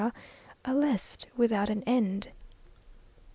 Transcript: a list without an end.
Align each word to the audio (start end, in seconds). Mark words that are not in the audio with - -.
a 0.65 0.73
list 0.73 1.27
without 1.37 1.69
an 1.69 1.83
end. 1.83 2.31